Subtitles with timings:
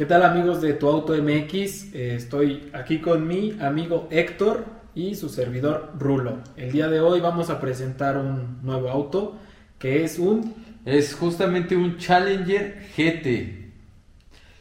[0.00, 1.94] ¿Qué tal amigos de Tu Auto MX?
[1.94, 6.38] Eh, estoy aquí con mi amigo Héctor y su servidor Rulo.
[6.56, 9.36] El día de hoy vamos a presentar un nuevo auto
[9.78, 10.54] que es un...
[10.86, 13.72] Es justamente un Challenger GT.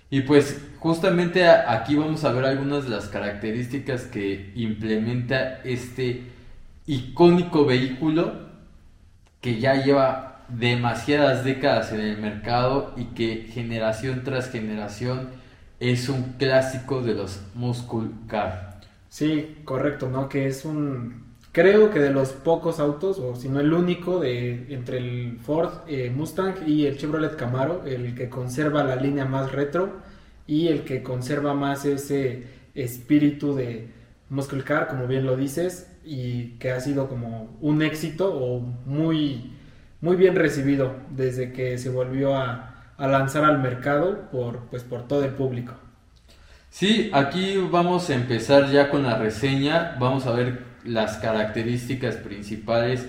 [0.10, 6.24] Y pues justamente aquí vamos a ver algunas de las características que implementa este
[6.86, 8.34] icónico vehículo
[9.40, 15.30] que ya lleva demasiadas décadas en el mercado y que generación tras generación
[15.80, 18.82] es un clásico de los muscle car.
[19.10, 20.30] Sí, correcto, ¿no?
[20.30, 24.74] Que es un creo que de los pocos autos, o si no el único, de
[24.74, 29.52] entre el Ford eh, Mustang y el Chevrolet Camaro, el que conserva la línea más
[29.52, 29.98] retro
[30.48, 32.44] y el que conserva más ese
[32.76, 33.90] espíritu de
[34.30, 39.54] muscle car, como bien lo dices, y que ha sido como un éxito o muy,
[40.02, 45.08] muy bien recibido desde que se volvió a, a lanzar al mercado por, pues, por
[45.08, 45.74] todo el público.
[46.70, 53.08] Sí, aquí vamos a empezar ya con la reseña, vamos a ver las características principales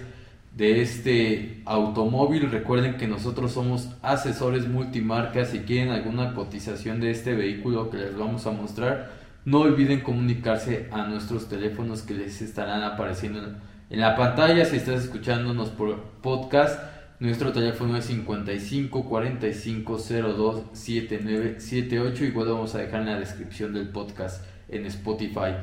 [0.56, 2.51] de este automóvil.
[2.51, 5.51] Recuerden que nosotros somos asesores multimarcas.
[5.51, 9.11] Si quieren alguna cotización de este vehículo que les vamos a mostrar,
[9.45, 13.57] no olviden comunicarse a nuestros teléfonos que les estarán apareciendo
[13.91, 14.64] en la pantalla.
[14.64, 16.80] Si estás escuchándonos por podcast,
[17.19, 22.24] nuestro teléfono es 55 45 02 7978.
[22.24, 25.56] Igual vamos a dejar en la descripción del podcast en Spotify.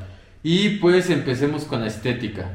[0.44, 2.52] Y pues empecemos con la estética.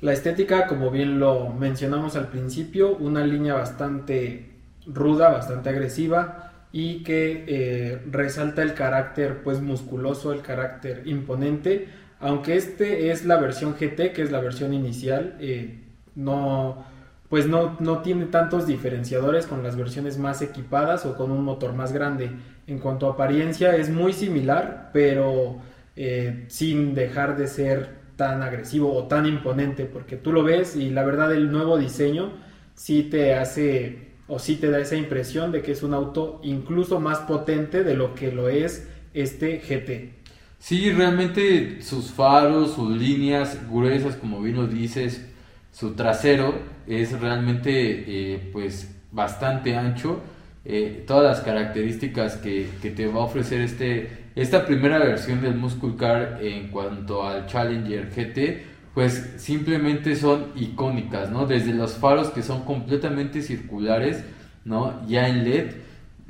[0.00, 4.50] La estética, como bien lo mencionamos al principio, una línea bastante
[4.86, 11.88] ruda, bastante agresiva y que eh, resalta el carácter pues musculoso, el carácter imponente.
[12.20, 15.80] Aunque este es la versión GT, que es la versión inicial, eh,
[16.14, 16.84] no,
[17.28, 21.72] pues no, no tiene tantos diferenciadores con las versiones más equipadas o con un motor
[21.72, 22.30] más grande.
[22.66, 25.58] En cuanto a apariencia es muy similar, pero
[25.96, 30.90] eh, sin dejar de ser tan agresivo o tan imponente, porque tú lo ves y
[30.90, 32.32] la verdad el nuevo diseño
[32.74, 37.00] sí te hace o sí te da esa impresión de que es un auto incluso
[37.00, 40.19] más potente de lo que lo es este GT.
[40.60, 45.26] Sí, realmente sus faros, sus líneas gruesas, como bien lo dices,
[45.72, 46.54] su trasero
[46.86, 50.20] es realmente eh, pues bastante ancho.
[50.64, 55.54] Eh, todas las características que, que, te va a ofrecer este esta primera versión del
[55.54, 58.62] Muscle Car en cuanto al Challenger GT,
[58.94, 61.46] pues simplemente son icónicas, ¿no?
[61.46, 64.22] Desde los faros que son completamente circulares,
[64.64, 65.06] ¿no?
[65.08, 65.70] Ya en LED,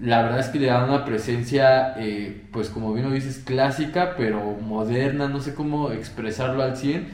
[0.01, 4.15] la verdad es que le da una presencia, eh, pues como bien lo dices, clásica,
[4.17, 7.09] pero moderna, no sé cómo expresarlo al 100,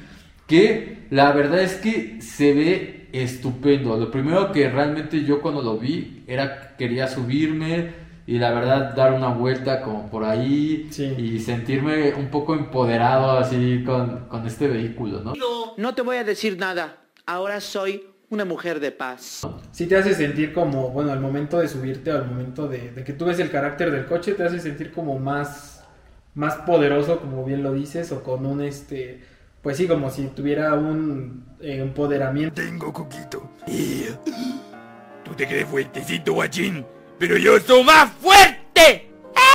[0.46, 3.96] que la verdad es que se ve estupendo.
[3.96, 9.12] Lo primero que realmente yo cuando lo vi era quería subirme, y la verdad dar
[9.12, 15.20] una vuelta como por ahí y sentirme un poco empoderado así con, con, este vehículo,
[15.20, 15.34] ¿no?
[15.76, 19.46] No te voy a decir nada, ahora soy una mujer de paz.
[19.72, 23.04] Sí te hace sentir como, bueno, al momento de subirte o al momento de, de,
[23.04, 25.84] que tú ves el carácter del coche, te hace sentir como más,
[26.34, 29.22] más poderoso, como bien lo dices, o con un este,
[29.62, 32.60] pues sí, como si tuviera un eh, empoderamiento.
[32.60, 33.50] Tengo coquito.
[35.24, 36.84] ¿Tú te crees fuertecito, guachín?
[37.18, 39.10] pero yo soy más fuerte.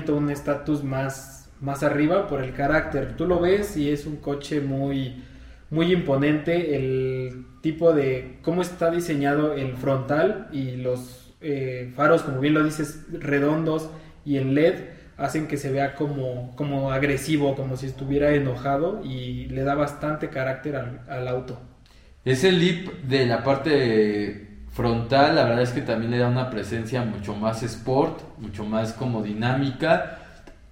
[0.07, 3.15] Un estatus más, más arriba por el carácter.
[3.15, 5.23] Tú lo ves y es un coche muy,
[5.71, 6.75] muy imponente.
[6.75, 12.63] El tipo de cómo está diseñado el frontal y los eh, faros, como bien lo
[12.63, 13.89] dices, redondos
[14.23, 14.75] y en LED
[15.17, 20.29] hacen que se vea como, como agresivo, como si estuviera enojado y le da bastante
[20.29, 21.59] carácter al, al auto.
[22.25, 26.49] Es el lip de la parte frontal, la verdad es que también le da una
[26.49, 30.19] presencia mucho más sport, mucho más como dinámica,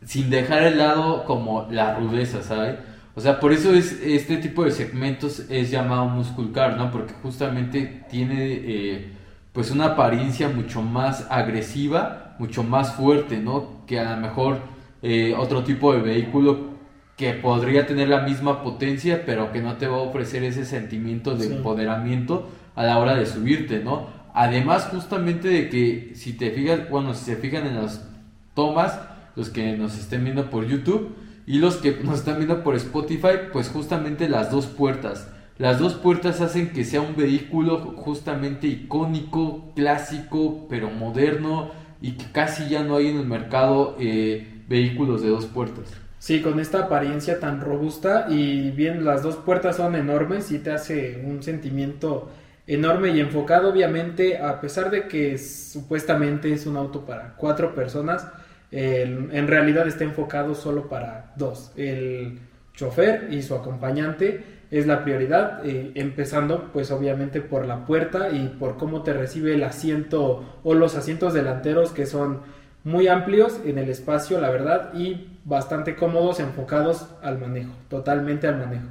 [0.05, 2.75] sin dejar el lado como la rudeza, ¿sabes?
[3.19, 6.89] O sea, por eso es este tipo de segmentos es llamado muscle car, ¿no?
[6.89, 9.11] Porque justamente tiene eh,
[9.51, 13.85] pues una apariencia mucho más agresiva, mucho más fuerte, ¿no?
[13.85, 14.59] Que a lo mejor
[15.01, 16.69] eh, otro tipo de vehículo
[17.17, 21.35] que podría tener la misma potencia, pero que no te va a ofrecer ese sentimiento
[21.35, 24.07] de empoderamiento a la hora de subirte, ¿no?
[24.33, 28.07] Además, justamente de que si te fijas, bueno, si se fijan en las
[28.53, 28.97] tomas,
[29.35, 31.17] los que nos estén viendo por YouTube
[31.49, 35.27] y los que nos están viendo por Spotify, pues justamente las dos puertas.
[35.57, 41.71] Las dos puertas hacen que sea un vehículo justamente icónico, clásico, pero moderno
[42.03, 45.85] y que casi ya no hay en el mercado eh, vehículos de dos puertas.
[46.19, 50.69] Sí, con esta apariencia tan robusta y bien las dos puertas son enormes y te
[50.69, 52.29] hace un sentimiento
[52.67, 58.27] enorme y enfocado obviamente, a pesar de que supuestamente es un auto para cuatro personas,
[58.71, 62.39] en realidad está enfocado solo para dos, el
[62.73, 68.47] chofer y su acompañante es la prioridad, eh, empezando pues obviamente por la puerta y
[68.59, 72.41] por cómo te recibe el asiento o los asientos delanteros que son
[72.83, 78.57] muy amplios en el espacio, la verdad, y bastante cómodos, enfocados al manejo, totalmente al
[78.57, 78.87] manejo.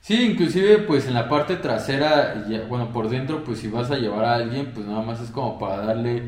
[0.00, 3.96] Sí, inclusive pues en la parte trasera, ya- bueno, por dentro pues si vas a
[3.98, 6.22] llevar a alguien pues nada más es como para darle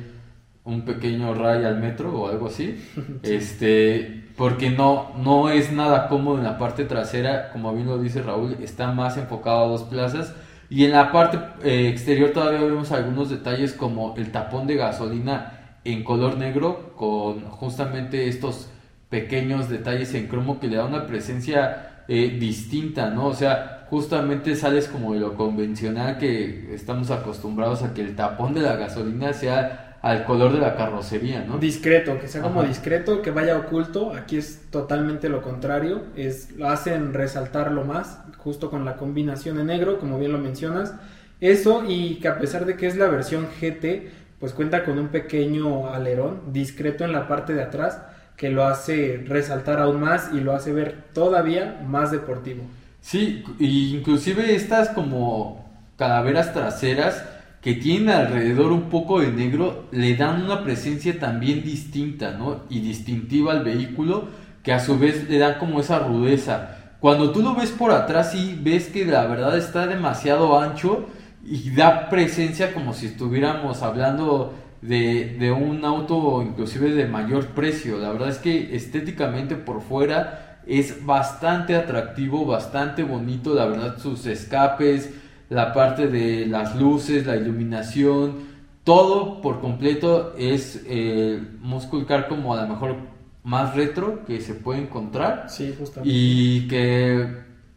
[0.65, 2.83] un pequeño ray al metro o algo así.
[3.23, 8.23] Este, porque no no es nada cómodo en la parte trasera, como bien lo dice
[8.23, 10.35] Raúl, está más enfocado a dos plazas
[10.71, 15.79] y en la parte eh, exterior todavía vemos algunos detalles como el tapón de gasolina
[15.85, 18.71] en color negro con justamente estos
[19.11, 23.27] pequeños detalles en cromo que le da una presencia eh, distinta, ¿no?
[23.27, 28.55] O sea, justamente sales como de lo convencional que estamos acostumbrados a que el tapón
[28.55, 31.57] de la gasolina sea al color de la carrocería, ¿no?
[31.57, 32.69] Discreto, que sea como Ajá.
[32.69, 34.13] discreto, que vaya oculto.
[34.15, 36.03] Aquí es totalmente lo contrario.
[36.15, 40.93] Es, lo hacen resaltarlo más, justo con la combinación en negro, como bien lo mencionas.
[41.41, 44.11] Eso y que a pesar de que es la versión GT,
[44.41, 48.03] pues cuenta con un pequeño alerón discreto en la parte de atrás
[48.37, 52.65] que lo hace resaltar aún más y lo hace ver todavía más deportivo.
[53.01, 55.65] Sí, inclusive estas como
[55.97, 57.25] calaveras traseras
[57.65, 62.65] que tienen alrededor un poco de negro le dan una presencia también distinta, ¿no?
[62.69, 64.29] Y distintiva al vehículo
[64.63, 66.97] que a su vez le dan como esa rudeza.
[67.01, 71.07] Cuando tú lo ves por atrás sí ves que la verdad está demasiado ancho
[71.43, 74.53] y da presencia como si estuviéramos hablando
[74.83, 77.97] de, de un auto inclusive de mayor precio.
[77.97, 84.27] La verdad es que estéticamente por fuera es bastante atractivo, bastante bonito, la verdad sus
[84.27, 85.09] escapes,
[85.55, 92.55] la parte de las luces, la iluminación, todo por completo es eh, Muscle Car como
[92.55, 92.97] a lo mejor
[93.45, 96.11] más retro que se puede encontrar Sí, justamente.
[96.13, 97.29] y que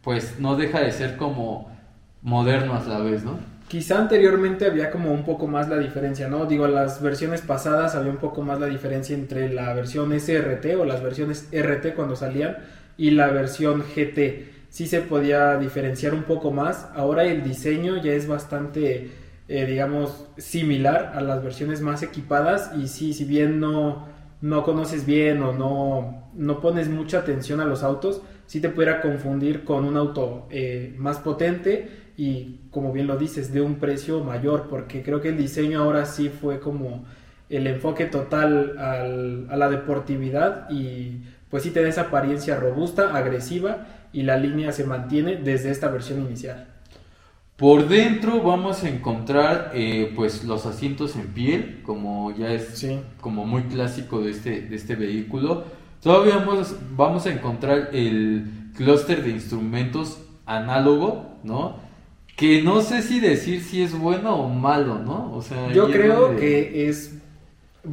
[0.02, 1.70] pues no deja de ser como
[2.22, 3.38] moderno a la vez, ¿no?
[3.68, 6.46] Quizá anteriormente había como un poco más la diferencia, ¿no?
[6.46, 10.84] Digo, las versiones pasadas había un poco más la diferencia entre la versión SRT o
[10.86, 12.56] las versiones RT cuando salían
[12.96, 14.57] y la versión GT.
[14.68, 16.88] Sí se podía diferenciar un poco más.
[16.94, 19.10] Ahora el diseño ya es bastante,
[19.48, 24.06] eh, digamos, similar a las versiones más equipadas y sí, si bien no,
[24.40, 29.00] no conoces bien o no, no pones mucha atención a los autos, sí te pudiera
[29.00, 34.24] confundir con un auto eh, más potente y como bien lo dices, de un precio
[34.24, 37.04] mayor, porque creo que el diseño ahora sí fue como
[37.50, 43.16] el enfoque total al- a la deportividad y pues sí te da esa apariencia robusta,
[43.16, 46.66] agresiva y la línea se mantiene desde esta versión inicial.
[47.56, 53.00] Por dentro vamos a encontrar eh, pues los asientos en piel, como ya es Sí.
[53.20, 55.64] como muy clásico de este, de este vehículo.
[56.02, 58.44] Todavía vamos, vamos a encontrar el
[58.76, 61.76] clúster de instrumentos análogo, ¿no?
[62.36, 65.32] Que no sé si decir si es bueno o malo, ¿no?
[65.34, 67.17] O sea, Yo creo donde- que es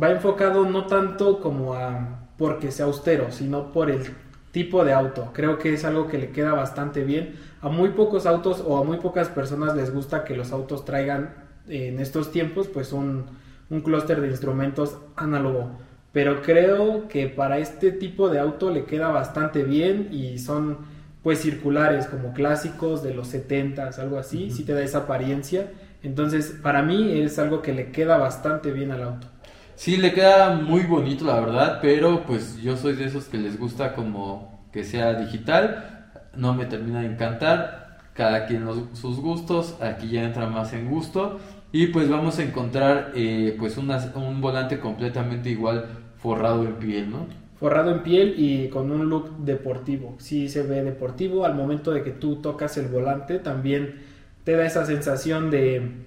[0.01, 4.03] va enfocado no tanto como a porque sea austero, sino por el
[4.51, 5.31] tipo de auto.
[5.33, 7.35] Creo que es algo que le queda bastante bien.
[7.61, 11.33] A muy pocos autos o a muy pocas personas les gusta que los autos traigan
[11.67, 13.25] eh, en estos tiempos pues un,
[13.69, 15.71] un clúster de instrumentos análogo.
[16.11, 20.77] Pero creo que para este tipo de auto le queda bastante bien y son
[21.23, 25.71] pues circulares como clásicos de los 70s, algo así, sí te da esa apariencia.
[26.03, 29.27] Entonces, para mí es algo que le queda bastante bien al auto.
[29.75, 33.59] Sí, le queda muy bonito, la verdad, pero pues yo soy de esos que les
[33.59, 36.09] gusta como que sea digital.
[36.35, 37.83] No me termina de encantar.
[38.13, 39.75] Cada quien los- sus gustos.
[39.81, 41.39] Aquí ya entra más en gusto.
[41.71, 45.85] Y pues vamos a encontrar eh, pues un volante completamente igual
[46.17, 47.27] forrado en piel, ¿no?
[47.55, 50.15] Forrado en piel y con un look deportivo.
[50.19, 51.45] Sí se ve deportivo.
[51.45, 54.01] Al momento de que tú tocas el volante, también
[54.43, 56.05] te da esa sensación de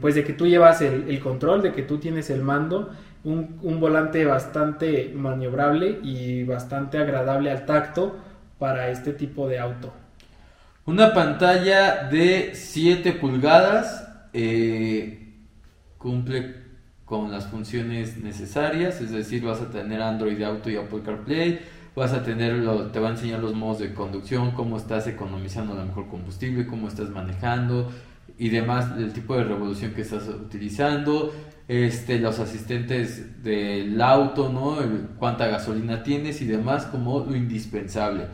[0.00, 2.90] pues de que tú llevas el, control, de que tú tienes el mando.
[3.24, 8.16] Un, un volante bastante maniobrable y bastante agradable al tacto
[8.58, 9.92] para este tipo de auto.
[10.86, 15.34] Una pantalla de 7 pulgadas eh,
[15.98, 16.56] cumple
[17.04, 21.60] con las funciones necesarias, es decir, vas a tener Android Auto y Apple CarPlay,
[21.96, 25.74] vas a tener, lo- te va a enseñar los modos de conducción, cómo estás economizando
[25.74, 27.90] la mejor combustible, cómo estás manejando
[28.38, 31.34] y demás, el tipo de revolución que estás utilizando,
[31.66, 34.76] este, los asistentes del auto, ¿no?
[35.18, 38.26] Cuánta gasolina tienes y demás, como lo indispensable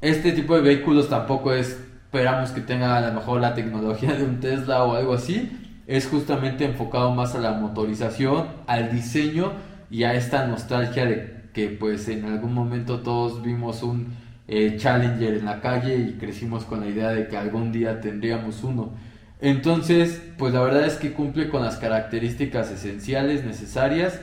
[0.00, 4.24] este tipo de vehículos tampoco es, esperamos que tenga a lo mejor la tecnología de
[4.24, 5.50] un Tesla o algo así.
[5.86, 9.52] Es justamente enfocado más a la motorización, al diseño
[9.90, 14.08] y a esta nostalgia de que pues en algún momento todos vimos un
[14.48, 18.62] eh, Challenger en la calle y crecimos con la idea de que algún día tendríamos
[18.62, 18.92] uno.
[19.40, 24.20] Entonces, pues la verdad es que cumple con las características esenciales, necesarias,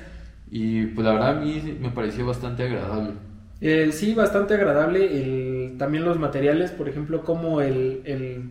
[0.49, 3.13] y pues la verdad a mí me pareció bastante agradable.
[3.61, 5.73] Eh, sí, bastante agradable.
[5.77, 8.49] También los materiales, por ejemplo, como el, el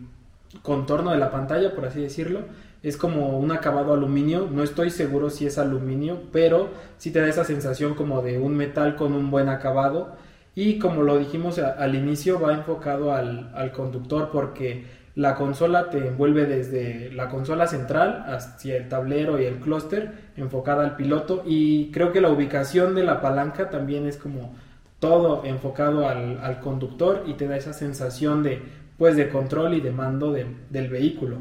[0.61, 2.41] contorno de la pantalla, por así decirlo,
[2.81, 4.49] es como un acabado aluminio.
[4.51, 8.55] No estoy seguro si es aluminio, pero sí te da esa sensación como de un
[8.55, 10.15] metal con un buen acabado.
[10.55, 15.99] Y como lo dijimos al inicio, va enfocado al, al conductor porque la consola te
[16.07, 21.43] envuelve desde la consola central hacia el tablero y el clúster, enfocada al piloto.
[21.45, 24.55] Y creo que la ubicación de la palanca también es como
[24.99, 28.61] todo enfocado al, al conductor y te da esa sensación de
[28.97, 31.37] pues de control y de mando de- del vehículo.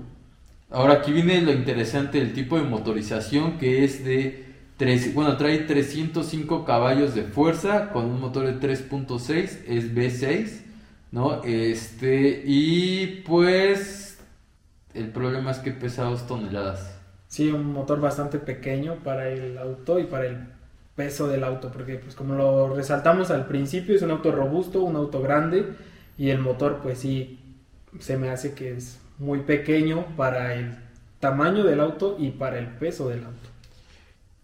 [0.70, 4.46] Ahora aquí viene lo interesante del tipo de motorización que es de
[4.78, 10.62] tres, bueno, trae 305 caballos de fuerza con un motor de 3.6, es V6,
[11.12, 11.44] ¿no?
[11.44, 14.18] Este, y pues
[14.94, 16.98] el problema es que pesa 2 toneladas.
[17.28, 20.38] Sí, un motor bastante pequeño para el auto y para el
[20.96, 24.96] peso del auto, porque pues como lo resaltamos al principio, es un auto robusto, un
[24.96, 25.66] auto grande
[26.18, 27.38] y el motor pues sí
[27.98, 30.74] se me hace que es muy pequeño para el
[31.20, 33.48] tamaño del auto y para el peso del auto.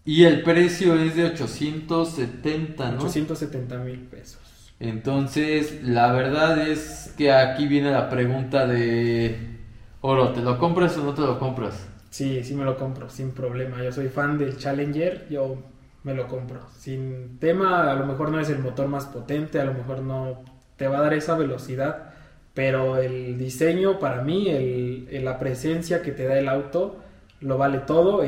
[0.05, 3.03] Y el precio es de 870, ¿no?
[3.03, 4.39] 870 mil pesos.
[4.79, 9.57] Entonces, la verdad es que aquí viene la pregunta de
[10.01, 11.87] Oro, ¿te lo compras o no te lo compras?
[12.09, 13.83] Sí, sí me lo compro, sin problema.
[13.83, 15.57] Yo soy fan del Challenger, yo
[16.03, 16.61] me lo compro.
[16.77, 20.43] Sin tema, a lo mejor no es el motor más potente, a lo mejor no
[20.77, 22.13] te va a dar esa velocidad,
[22.53, 26.97] pero el diseño para mí, el, la presencia que te da el auto,
[27.41, 28.23] lo vale todo.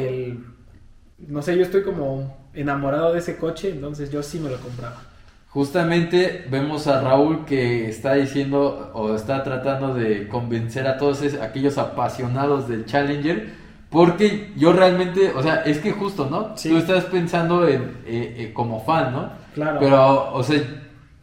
[1.20, 5.10] No sé, yo estoy como enamorado de ese coche, entonces yo sí me lo compraba.
[5.53, 11.39] Justamente vemos a Raúl que está diciendo o está tratando de convencer a todos es-
[11.41, 13.50] aquellos apasionados del Challenger.
[13.89, 16.55] Porque yo realmente, o sea, es que justo, ¿no?
[16.55, 16.70] Sí.
[16.70, 19.29] Tú estás pensando en eh, eh, como fan, ¿no?
[19.53, 19.79] Claro.
[19.81, 20.62] Pero, o sea,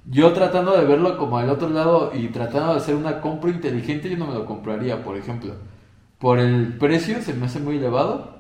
[0.05, 4.11] yo tratando de verlo como al otro lado y tratando de hacer una compra inteligente,
[4.11, 5.55] yo no me lo compraría, por ejemplo.
[6.19, 8.38] Por el precio se me hace muy elevado.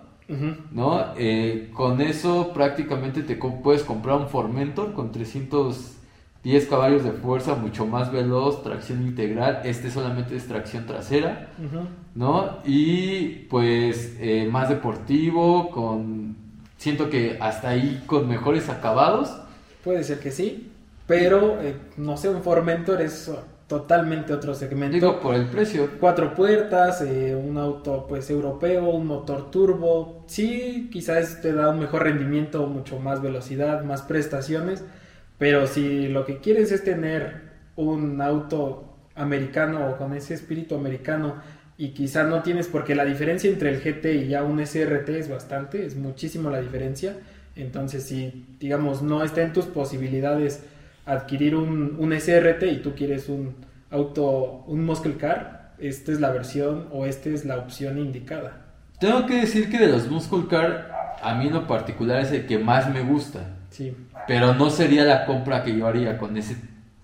[0.72, 1.04] ¿No?
[1.16, 7.54] Eh, con eso prácticamente te co- puedes comprar un Formentor con 310 caballos de fuerza,
[7.54, 9.60] mucho más veloz, tracción integral.
[9.64, 11.48] Este solamente es tracción trasera.
[12.14, 12.58] ¿no?
[12.64, 16.36] Y pues eh, más deportivo, con
[16.76, 19.34] siento que hasta ahí con mejores acabados.
[19.84, 20.70] Puede ser que sí,
[21.06, 23.30] pero eh, no sé, un Formentor es
[23.68, 24.94] totalmente otro segmento.
[24.94, 25.90] Digo, por el precio.
[26.00, 30.24] cuatro puertas, eh, un auto pues europeo, un motor turbo.
[30.26, 34.82] Sí, quizás te da un mejor rendimiento, mucho más velocidad, más prestaciones,
[35.36, 37.42] pero si lo que quieres es tener
[37.76, 41.36] un auto americano o con ese espíritu americano
[41.76, 45.28] y quizás no tienes porque la diferencia entre el GT y ya un SRT es
[45.28, 47.16] bastante, es muchísimo la diferencia.
[47.54, 50.64] Entonces, si digamos no está en tus posibilidades
[51.08, 53.56] adquirir un, un SRT y tú quieres un
[53.90, 58.66] auto, un muscle car, esta es la versión o esta es la opción indicada.
[58.98, 62.46] Tengo que decir que de los Muscle Car, a mí en lo particular es el
[62.46, 63.40] que más me gusta.
[63.70, 63.94] Sí,
[64.26, 66.56] pero no sería la compra que yo haría con ese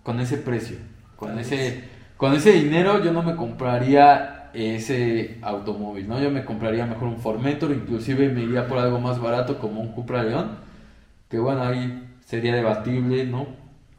[0.02, 0.76] con ese precio.
[1.16, 1.84] Con ese
[2.16, 7.18] con ese dinero yo no me compraría ese automóvil no yo me compraría mejor un
[7.18, 10.58] Formentor inclusive me iría por algo más barato como un Cupra León
[11.28, 13.48] que bueno ahí sería debatible no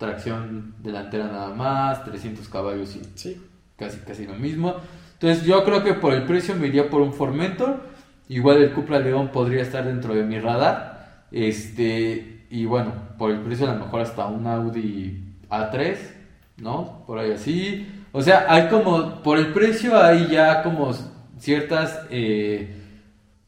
[0.06, 3.42] tracción delantera nada más 300 caballos y sí.
[3.78, 4.76] casi casi lo mismo.
[5.14, 7.82] Entonces yo creo que por el precio me iría por un Formentor.
[8.28, 11.26] Igual el Cupra León podría estar dentro de mi radar.
[11.32, 15.98] Este, y bueno, por el precio a lo mejor hasta un Audi A3,
[16.58, 17.04] ¿no?
[17.06, 17.88] Por ahí así.
[18.12, 20.94] O sea, hay como, por el precio hay ya como
[21.38, 22.76] ciertas eh,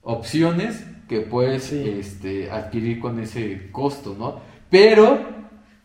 [0.02, 1.84] opciones que puedes Sí.
[2.00, 4.42] este, adquirir con ese costo, ¿no?
[4.70, 5.37] Pero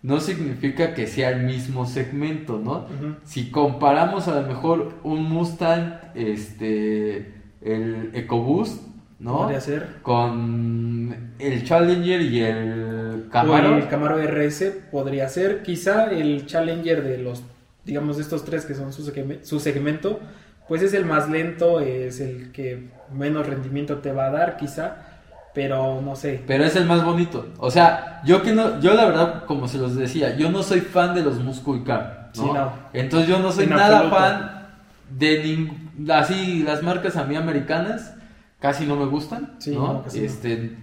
[0.03, 2.87] no significa que sea el mismo segmento, ¿no?
[3.25, 8.83] Si comparamos a lo mejor un Mustang, este, el EcoBoost,
[9.21, 9.39] ¿no?
[9.39, 9.87] Podría ser.
[10.03, 13.77] Con el Challenger y el O Camaro.
[13.77, 15.63] el Camaro RS podría ser.
[15.63, 17.45] Quizá el Challenger de los,
[17.85, 20.19] digamos, de estos tres que son su segmento,
[20.67, 25.12] pues es el más lento, es el que menos rendimiento te va a dar, quizá.
[25.55, 26.43] Pero no sé.
[26.47, 27.47] Pero es el más bonito.
[27.59, 30.81] O sea, yo que no, yo la verdad, como se los decía, yo no soy
[30.81, 32.43] fan de los Muscle Car, ¿no?
[32.43, 32.73] Sí, no.
[32.95, 34.17] Entonces yo no soy En nada absoluto.
[34.17, 34.67] fan
[35.11, 38.15] de ning- así las marcas a mí americanas
[38.61, 39.93] casi no me gustan, Sí, ¿no?
[39.93, 40.25] no, casi no.
[40.27, 40.77] este,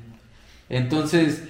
[0.70, 1.44] entonces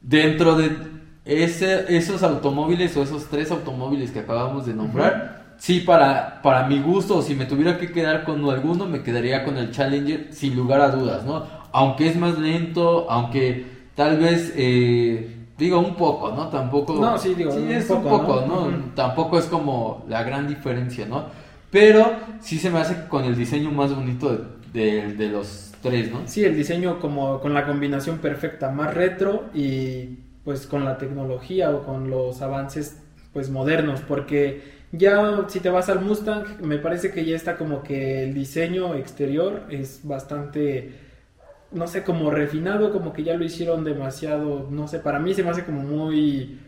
[0.00, 0.76] dentro de
[1.24, 6.80] ese, esos automóviles o esos tres automóviles que acabamos de nombrar, sí, para, para mi
[6.80, 10.54] gusto, o si me tuviera que quedar con alguno, me quedaría con el Challenger sin
[10.56, 11.44] lugar a dudas, ¿no?
[11.78, 13.64] Aunque es más lento, aunque
[13.94, 15.28] tal vez, eh,
[15.58, 16.48] digo, un poco, ¿no?
[16.48, 16.94] Tampoco...
[16.94, 18.68] No, sí, digo, un es un poco, poco, ¿no?
[18.94, 21.24] Tampoco es como la gran diferencia, ¿no?
[21.70, 24.38] Pero sí se me hace con el diseño más bonito de,
[24.72, 26.20] de- de los tres, ¿no?
[26.26, 31.70] Sí, el diseño como con la combinación perfecta, más retro y pues con la tecnología
[31.74, 33.02] o con los avances
[33.32, 37.82] pues modernos, porque ya si te vas al Mustang, me parece que ya está como
[37.82, 40.94] que el diseño exterior es bastante
[41.72, 45.42] no sé, como refinado, como que ya lo hicieron demasiado, no sé, para mí se
[45.42, 46.60] me hace como muy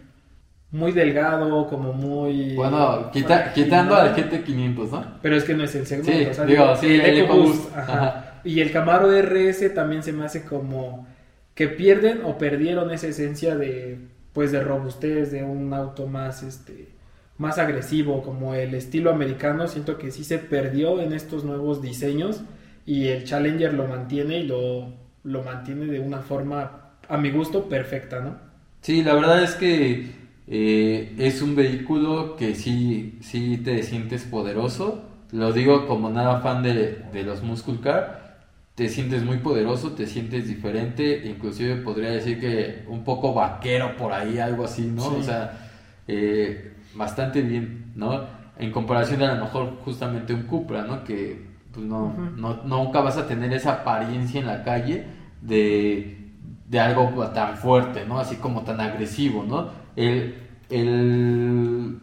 [0.70, 5.04] muy delgado, como muy Bueno, quita- quitando al GT500, ¿no?
[5.22, 6.12] Pero es que no es el segmento.
[6.18, 7.92] Sí, o sea, digo, sí, el EcoBoost, ajá.
[8.08, 8.40] ajá.
[8.44, 11.06] Y el Camaro RS también se me hace como
[11.54, 13.98] que pierden o perdieron esa esencia de
[14.32, 16.90] pues de robustez, de un auto más este
[17.38, 22.42] más agresivo, como el estilo americano, siento que sí se perdió en estos nuevos diseños
[22.88, 27.68] y el Challenger lo mantiene y lo, lo mantiene de una forma, a mi gusto,
[27.68, 28.37] perfecta, ¿no?
[28.80, 30.11] Sí, la verdad es que
[30.47, 35.04] eh, es un vehículo que sí, sí te sientes poderoso.
[35.33, 38.47] Lo digo como nada fan de, de los Muscle Car.
[38.75, 44.12] Te sientes muy poderoso, te sientes diferente, inclusive podría decir que un poco vaquero por
[44.12, 45.11] ahí, algo así, ¿no?
[45.11, 45.16] Sí.
[45.16, 45.68] O sea,
[46.07, 48.26] eh, bastante bien, ¿no?
[48.57, 51.02] En comparación a lo mejor justamente un Cupra, ¿no?
[51.04, 55.06] Que pues no, no, nunca vas a tener esa apariencia en la calle
[55.42, 56.30] de,
[56.66, 58.18] de algo tan fuerte, ¿no?
[58.18, 59.68] Así como tan agresivo, ¿no?
[59.96, 60.34] El,
[60.70, 61.98] el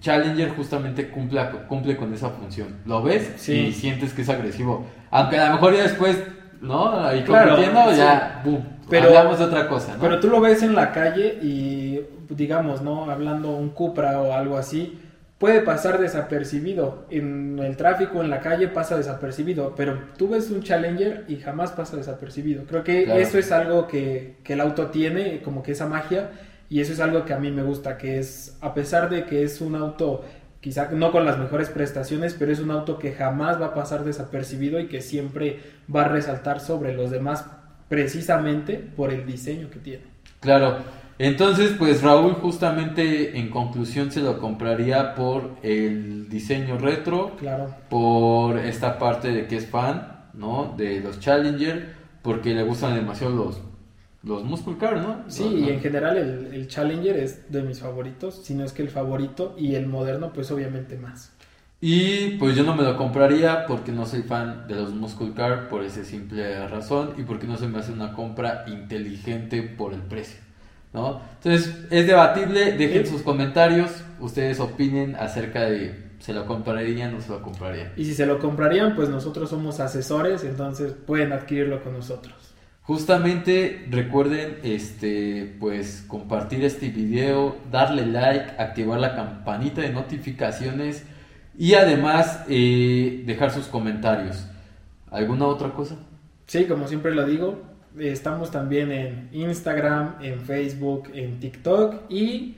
[0.00, 2.76] Challenger justamente cumple, cumple con esa función.
[2.86, 3.52] Lo ves Sí.
[3.68, 4.86] y sientes que es agresivo.
[5.10, 6.22] Aunque a lo mejor ya después,
[6.60, 6.92] ¿no?
[7.04, 7.96] Ahí Claro, compitiendo, sí.
[7.98, 10.00] ya, boom, Pero- hablamos de otra cosa, ¿no?
[10.00, 13.10] Pero tú lo ves en la calle y, digamos, ¿no?
[13.10, 14.98] Hablando un Cupra o algo así,
[15.42, 17.04] puede pasar desapercibido.
[17.10, 19.74] En el tráfico, en la calle, pasa desapercibido.
[19.74, 22.62] Pero tú ves un Challenger y jamás pasa desapercibido.
[22.64, 23.18] Creo que Claro.
[23.18, 26.30] eso es algo que, que el auto tiene, como que esa magia.
[26.70, 29.42] Y eso es algo que a mí me gusta, que es, a pesar de que
[29.42, 30.24] es un auto,
[30.60, 34.04] quizá no con las mejores prestaciones, pero es un auto que jamás va a pasar
[34.04, 35.58] desapercibido y que siempre
[35.92, 37.46] va a resaltar sobre los demás
[37.88, 40.04] precisamente por el diseño que tiene.
[40.38, 40.76] Claro.
[41.22, 47.72] Entonces, pues Raúl justamente en conclusión se lo compraría por el diseño retro, Claro.
[47.88, 50.74] por esta parte de que es fan, ¿no?
[50.76, 53.60] De los Challenger, porque le gustan demasiado los,
[54.24, 55.24] los Muscle Car, ¿no?
[55.28, 58.82] Sí, y en general el, el Challenger es de mis favoritos, si no es que
[58.82, 61.32] el favorito, y el moderno pues obviamente más.
[61.80, 65.68] Y pues yo no me lo compraría porque no soy fan de los Muscle Car
[65.68, 70.00] por esa simple razón y porque no se me hace una compra inteligente por el
[70.02, 70.40] precio,
[70.92, 71.20] ¿no?
[71.36, 77.20] Entonces es debatible, dejen sus comentarios, ustedes opinen acerca de se lo comprarían o no
[77.20, 77.92] se lo comprarían.
[77.96, 82.34] Y si se lo comprarían, pues nosotros somos asesores, entonces pueden adquirirlo con nosotros.
[82.82, 91.04] Justamente recuerden este pues compartir este video, darle like, activar la campanita de notificaciones
[91.56, 94.46] y además eh, dejar sus comentarios.
[95.10, 95.96] ¿Alguna otra cosa?
[96.46, 97.62] Sí, como siempre lo digo,
[97.98, 102.56] estamos también en Instagram, en Facebook, en TikTok y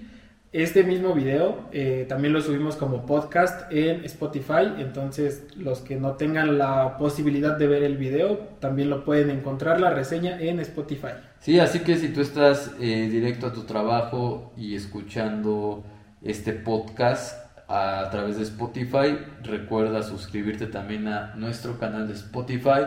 [0.55, 6.13] este mismo video eh, también lo subimos como podcast en Spotify, entonces los que no
[6.13, 11.15] tengan la posibilidad de ver el video también lo pueden encontrar la reseña en Spotify.
[11.41, 15.83] Sí, así que si tú estás eh, directo a tu trabajo y escuchando
[16.23, 22.87] este podcast a través de Spotify, recuerda suscribirte también a nuestro canal de Spotify.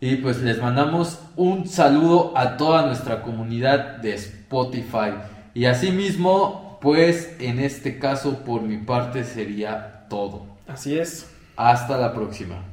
[0.00, 5.12] Y pues les mandamos un saludo a toda nuestra comunidad de Spotify.
[5.52, 10.46] Y asimismo, pues en este caso por mi parte sería todo.
[10.66, 11.30] Así es.
[11.56, 12.69] Hasta la próxima.